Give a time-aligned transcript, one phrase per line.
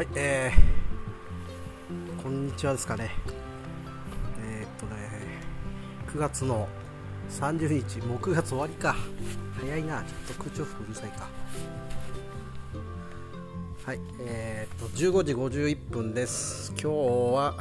[0.00, 3.10] はい、えー、こんにちはですかね。
[4.42, 4.96] えー、っとね、
[6.06, 6.66] 9月の
[7.28, 8.96] 30日、もう9月終わりか。
[9.60, 11.28] 早いな、ちょっと空調服うるさいか。
[13.84, 16.70] はい、えー、っと、15時51分です。
[16.70, 16.88] 今日
[17.34, 17.54] は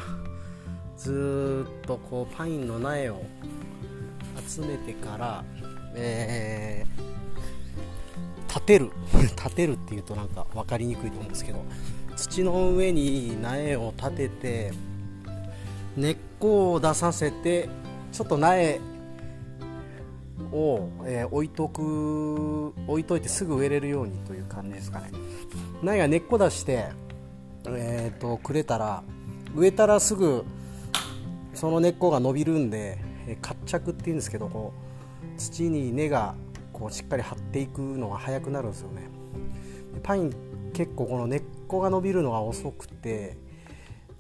[0.95, 3.25] ずっとこうパインの苗を
[4.47, 5.43] 集めてから、
[5.93, 8.91] えー、立てる
[9.35, 11.65] 立てるっていうとなんか分かりにくいと思うんですけど
[12.19, 14.73] 土の上に苗を立てて
[15.95, 17.69] 根っこを出させて
[18.11, 18.81] ちょっと苗
[20.51, 25.11] を、えー、置いとく置いといてすぐ植えれるようにという感じですかね。
[25.81, 26.89] 苗が根っこ出して、
[27.67, 29.01] えーと、くれたら
[29.55, 30.43] 植えたらすぐ
[31.53, 32.97] その根っこが伸びるんで、
[33.27, 34.73] えー、活着っていうんですけどこ
[35.37, 36.35] う土に根が
[36.73, 39.09] こうしっかり張っていくのが早くなるんですよね。
[40.03, 40.33] パイン
[40.73, 43.37] 結構この根っこが伸びるのが遅くて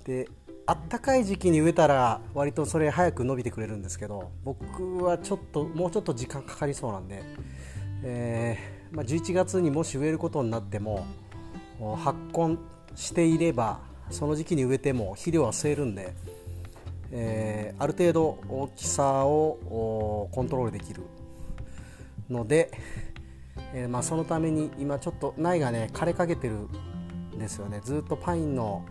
[0.05, 0.27] で
[0.65, 7.23] あったかい時期に植えたら割とそれ早く伸びてくれるんですけど僕はちょっともうちょっと時間かかりそうなんで、
[8.03, 11.07] えー、まあ、11月にもし植えることになっても
[12.03, 12.57] 発根
[12.95, 13.79] していれば
[14.11, 16.13] その時期に植えても肥料は吸えるんで、
[17.11, 21.03] えー、ある程度大きさをコントロールできる
[22.29, 22.71] ので、
[23.73, 27.81] えー、まあ、そのために今ちょっと苗がね枯れかけてるんですよね。
[27.83, 28.85] ずっとパインの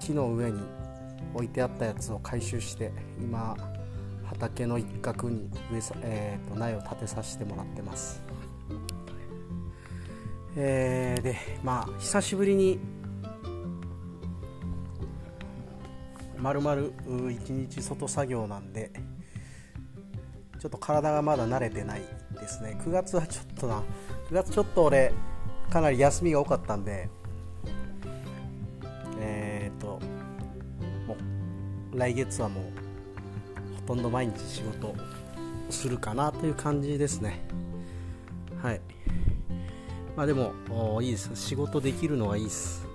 [0.00, 0.60] 木の上に
[1.34, 3.56] 置いてあったやつを回収して今
[4.24, 8.22] 畑の一角に植えさ、えーと、苗を立てさせてもらってます、
[10.56, 12.78] えー、でまあ久しぶりに
[16.38, 16.92] まるまる
[17.30, 18.90] 一日外作業なんで
[20.60, 22.02] ちょっと体がまだ慣れてない
[22.44, 22.76] ですね。
[22.84, 23.82] 9月はちょっとな。
[24.30, 25.12] 9月ちょっと俺
[25.70, 27.08] かなり休みが多かったんで
[29.20, 30.00] えっ、ー、と
[31.06, 31.16] も
[31.92, 32.64] う来月はもう
[33.80, 34.94] ほとんど毎日仕事
[35.70, 37.40] するかなという感じですね。
[38.62, 38.80] はい。
[40.16, 40.52] まあでも
[41.02, 41.30] いいです。
[41.34, 42.86] 仕事できるのはいいです。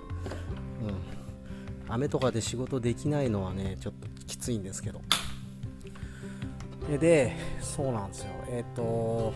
[0.82, 1.92] うん。
[1.92, 5.00] 雨とかで仕事できないのはねちょっときついんですけど。
[6.98, 8.30] でそうなんですよ。
[8.48, 9.32] えっ、ー、と、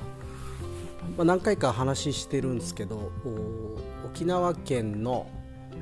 [1.17, 3.13] まあ、何回か話してるんですけど
[4.07, 5.27] 沖縄県の、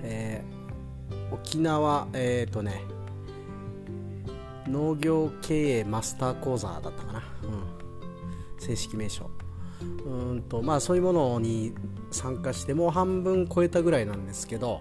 [0.03, 2.83] えー、沖縄えっ、ー、とね
[4.67, 9.31] 農業経営マスター講座だったかな、うん、正式名称。
[10.07, 11.75] うんとまあそういうものに
[12.13, 14.81] 参加してもう半分超えたぐらいなんですけど、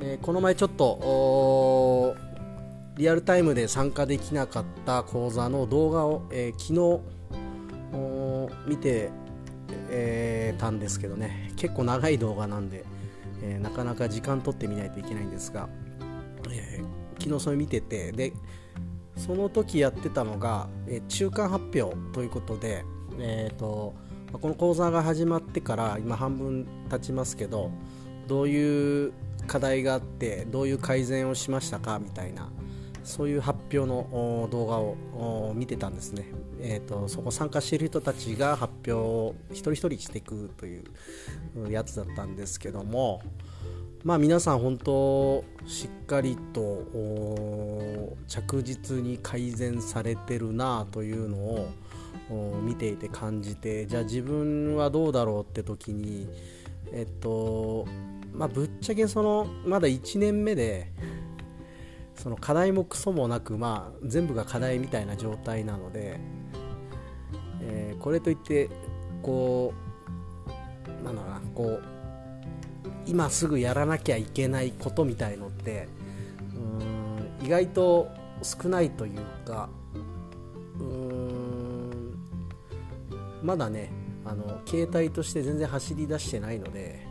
[0.00, 2.16] え、この前ちょっと
[3.02, 7.00] リアルタイムで参加できなかった講座の動画を、えー、昨
[7.92, 9.10] 日見て、
[9.90, 11.50] えー、たんですけどね。
[11.56, 12.84] 結構長い動画なんで、
[13.42, 15.68] えー、なかなか時間取ってみないといけないんですが、
[16.48, 16.80] え
[17.18, 18.32] 昨日それ見ててで
[19.16, 22.84] その時やってたのが、え中間発表ということで、
[23.18, 23.96] えーと
[24.32, 27.72] この講座が始まってから今半分経ちますけど
[28.28, 29.12] どういう
[29.48, 32.48] 課題があってどういう改善をしましたかみたいな
[33.04, 36.26] そういう発表の動画を見てたんですね、
[36.60, 40.84] えーと、そこ参加している人たちが発表を一人一人していくという
[41.70, 43.22] やつだったんですけども。
[44.04, 51.68] まあ皆さん本当しっかりと着実に改善されてるなというのを
[52.62, 56.28] 見ていて感じてじゃあ自分はどうだろうって時に
[56.92, 57.86] えっと
[58.32, 60.90] まあぶっちゃけそのまだ1年目で
[62.16, 66.20] その課題もクソもなく、まあ、全部が課題みたいな状態なので、
[67.62, 68.68] えー、これといって
[69.22, 71.82] こうなんだろうなこう
[73.06, 75.88] 今すぐやらなきゃいけないことみたいのって
[76.54, 78.08] うん意外と
[78.42, 79.68] 少ないというか
[80.78, 82.14] うん
[83.42, 83.90] まだね
[84.24, 87.04] あの携帯として全然走り出してないので、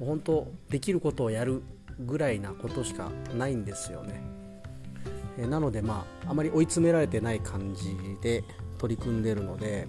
[0.00, 1.62] うん、本当できることをやる
[2.00, 4.22] ぐらいなことしかないんですよね。
[5.38, 8.44] えなのでまああまり追い詰められてない感じで
[8.78, 9.86] 取り組んでるので、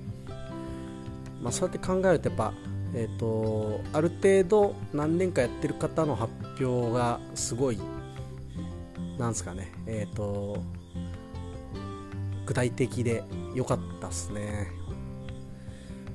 [1.42, 2.54] まあ、そうやって考えるとやっぱ、
[2.94, 6.32] えーと、ある程度何年かやってる方の発
[6.64, 7.80] 表がすごい
[9.18, 10.64] なんですかねえっ、ー、と
[12.46, 13.24] 具体的で
[13.56, 14.68] 良かったですね、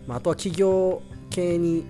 [0.06, 1.86] まあ、あとは企業系に、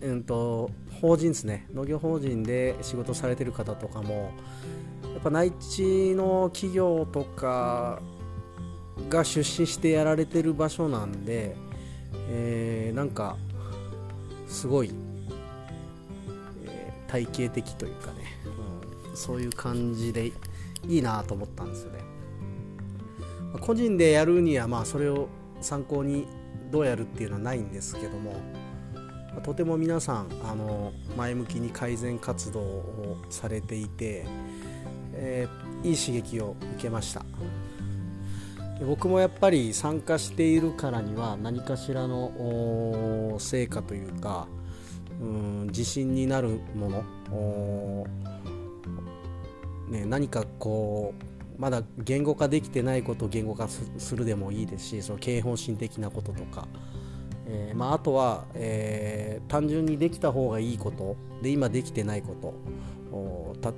[0.00, 1.66] うんと法人ですね。
[1.72, 4.32] 農業法人で仕事されてる方とかも
[5.02, 8.00] やっぱ内地の企業とか
[9.08, 11.56] が出資してやられてる場所なんで、
[12.30, 13.36] えー、なんか
[14.46, 14.92] すごい
[16.66, 18.18] え体系的というかね、
[19.10, 20.32] うん、そういう感じで
[20.86, 21.98] いいなと思ったんですよね。
[23.60, 25.28] 個人でやるにはまあそれを
[25.60, 26.26] 参考に
[26.70, 28.34] どうやるっていうのはないんですけども
[29.40, 34.26] とても皆さんあの前向きに改善活動をされていて、
[35.14, 37.24] えー、いい刺激を受けました。
[38.86, 44.46] 僕もやっぱり参加しているからには何かしらの成果というか
[45.20, 48.06] うん自信になるもの、
[49.88, 51.12] ね、何かこ
[51.56, 56.68] うまだ言語化できてないことを言語化するでもいいですしその経営方針的なこととか、
[57.48, 62.54] えー、まあ、あとは、えー、単純にできた方がいいことで今できてないこと。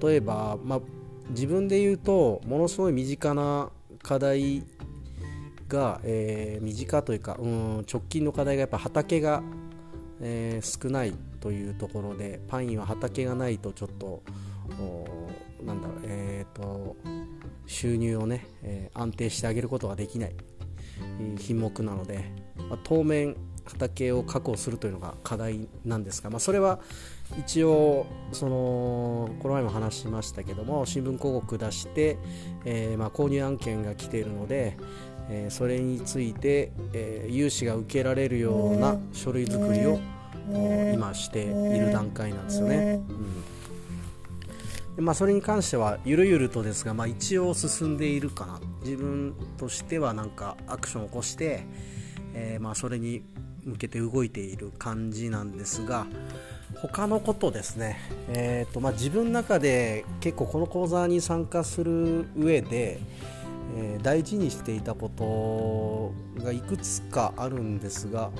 [0.09, 0.81] 例えば、まあ、
[1.31, 3.71] 自分で言うとものすごい身近な
[4.03, 4.65] 課題
[5.69, 9.43] が、えー、身近というかうん直近の課題がやっぱ畑が、
[10.21, 14.23] えー、少ないというところでパインは畑がないとちょっと
[15.65, 16.97] なんだろうえっ、ー、と
[17.67, 20.35] 収入をね、えー、安定してあげることができない。
[21.39, 22.25] 品目なので、
[22.69, 23.37] まあ、当面
[23.71, 26.81] 畑を確保するというのが課題なんですが、まあ、それは
[27.39, 32.19] 一応そのこの前も話しましたけども新聞広告出して、
[32.65, 34.77] えー、まあ購入案件が来ているので、
[35.29, 40.01] えー、それについて、えー、融資が受けられるような書類作りを
[40.93, 43.01] 今している段階なんですよね。
[44.99, 45.05] うん。
[45.05, 48.61] まあ、それに関してはゆるゆるとですが、まあ、一応進んでいるかな。
[48.83, 51.65] 自分としてはなんかアクションを起こして、
[52.35, 53.23] えー、まあそれに
[53.65, 56.07] 向けて動いている感じなんですが
[56.77, 57.99] 他のことですね、
[58.29, 62.99] えーとまあ、自分の中で結構この講座に参加する上で、
[63.77, 65.09] えー、大事にしていたこ
[66.37, 68.31] とがいくつかあるんですが、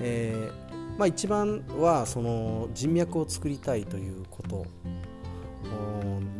[0.00, 4.66] えー、まあ、一番はその人脈を作りたいということ。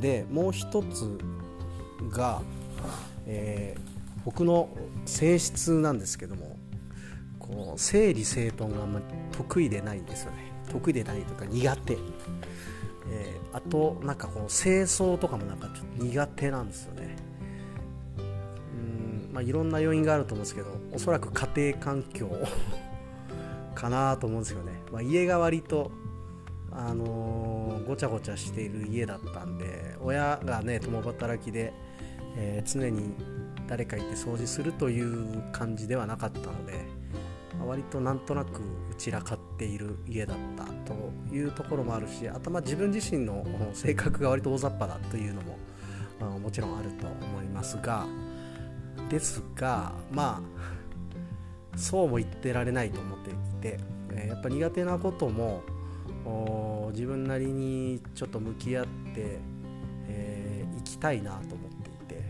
[0.01, 1.19] でもう一つ
[2.11, 2.43] が、
[3.27, 3.81] えー、
[4.25, 4.69] 僕の
[5.05, 6.56] 性質なんですけども
[7.49, 10.53] こう整理整頓があんまり得意でないんですよね。
[10.71, 17.17] 得意でないというか苦手、えー、あとなんかこう清掃とかもなんかちょっと苦手なんですよね。
[18.19, 22.31] うんまあ、いろんな要因があると思うんですけどおそらく家庭環境
[23.75, 25.93] かなと思うんですよね、まあ、家が割と
[26.73, 31.73] あのー、ごちゃごちゃしている家だったんで親がね共働きで、
[32.37, 33.15] えー、常に
[33.67, 36.85] 誰かいて掃除するという感じではなかったので、
[37.67, 38.61] 割となんとなく
[38.99, 40.95] 散らかっている家だったと
[41.35, 45.59] いうところもあるしあとま自分自身の性格が割と大雑把だというのも、
[46.21, 48.07] まあ、もちろんあると思いますが、
[49.09, 50.43] ですがま
[51.75, 53.79] あそうも言ってられないと思っていて、
[54.13, 55.63] えやっぱ苦手なことも
[56.93, 59.39] 自分なりにちょっと向き合って、
[60.09, 62.23] えー、きたいなと思っていて、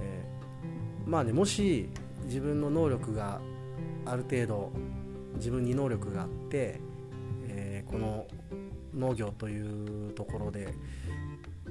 [0.00, 1.88] えー、まあねもし
[2.26, 3.40] 自分の能力が
[4.06, 4.72] ある程度
[5.36, 6.80] 自分に能力があって、
[7.48, 8.26] えー、この
[8.94, 10.74] 農業というところで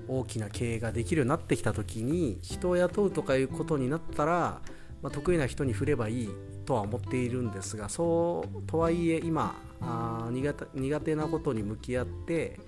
[0.07, 4.61] 大きな経営ができるようになってきた時に人を雇うとかいうことになったら、
[5.01, 6.29] まあ、得意な人に振ればいい
[6.65, 12.59] とは思っているんですがそうとはいえ今あ苦手苦手なことに向き合って、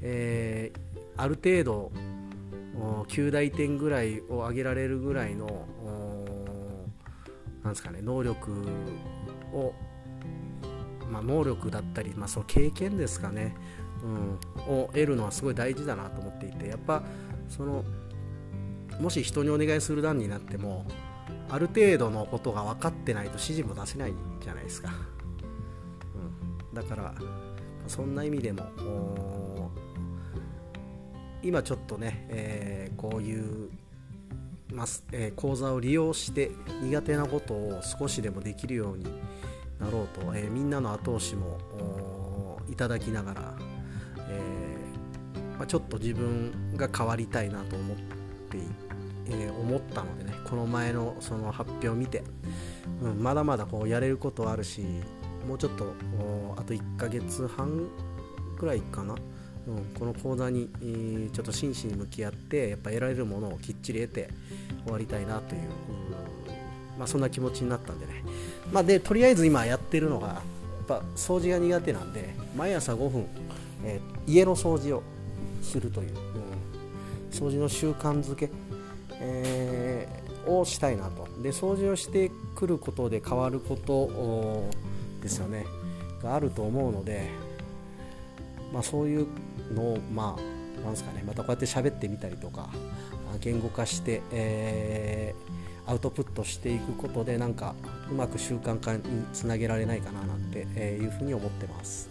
[0.00, 1.92] えー、ある程度
[3.08, 5.66] 9大点ぐらいを上げられるぐらいの
[7.68, 8.50] なんですかね能力
[9.52, 9.74] を、
[11.10, 13.54] まあ、能力だったり、まあ、その経験ですかね
[14.02, 14.38] うん、
[14.72, 17.02] を得るのはすごい大事だなと思っていてやっぱ
[17.48, 17.84] その
[19.00, 20.86] もし人にお願いする段になっても
[21.48, 24.92] ある程度のことが分かってないと指示も出せないじゃないですか、
[26.70, 27.14] うん、だから
[27.86, 29.72] そんな意味でも
[31.42, 33.70] 今ちょっとね、えー、こういう
[34.72, 36.50] ます、えー、講座を利用して
[36.82, 39.04] 苦手なことを少しでもできるように
[39.80, 43.54] なろうと、えー、みんなの後押しもいただきながら
[44.30, 44.78] え
[45.58, 48.58] まあ、ちょっと自分が変わりたいなと思って、
[49.28, 52.22] え、思ったのでねこの前のその発表を見て、
[53.02, 54.82] うん、まだまだこうやれることはあるし
[55.46, 55.92] もうちょっと
[56.56, 57.88] あと1ヶ月半
[58.56, 59.14] くらいかな、
[59.68, 64.30] うん、この講座に、えー、ちょっと真摯に向き合ってやっぱ得られるものをきっちり得て
[64.84, 65.60] 終わりたいなという、
[66.98, 68.24] まあ、そんな気持ちになったんでね、
[68.72, 70.42] まあ、でとりあえず今やってるのがや
[70.82, 73.26] っぱ掃除が苦手なんで毎朝5分、
[73.84, 75.02] えー、家の掃除を
[75.62, 76.16] するという、うん、
[77.30, 78.48] 掃除の習慣づけ、
[79.20, 81.28] えー、をしたいなと。
[81.42, 84.64] で掃除をしてくることで変わること
[85.22, 85.66] ですよね。
[86.22, 87.30] があると思うので
[88.72, 89.26] まあ、そういう
[89.74, 92.68] のをまあなんですかねまたこうやって喋ってみたりとか
[93.40, 97.74] 言語化して、えー、アウトプットしていくことでなんか
[98.10, 102.10] うまく習慣化につなげられないかななんていうふうに思ってます。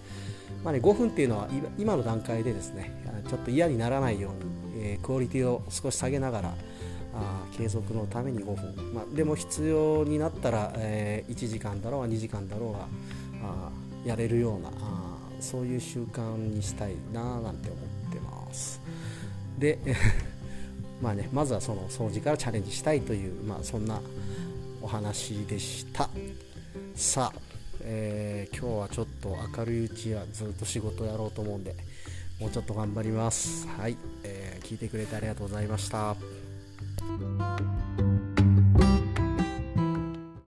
[0.63, 1.47] まあね、5分っていうのは
[1.77, 2.91] 今の段階でですね
[3.29, 4.31] ちょっと嫌にならないよ
[4.75, 6.53] うに、えー、クオリティを少し下げながら
[7.13, 12.79] あ継続のために5分、まあ、でも必要になったら、えー、1時間だろうが2時間だろうが
[13.43, 13.69] あ
[14.05, 15.06] やれるようなあ
[15.39, 17.77] そういう習慣にしたいななんて思
[18.09, 18.81] ってます。
[19.57, 19.79] で
[21.01, 24.01] まあねまずはその掃除からチャレンジしたいという、まあ、そんな
[24.81, 26.09] お話でした。
[26.95, 27.39] さあ、
[27.81, 31.75] えー、今日はちょっと明るいうちはずっと仕事やろうと思うんで
[32.39, 33.67] もうちょっと頑張ります。
[33.67, 36.15] はい、えー、聞いてくれてありがとうございました。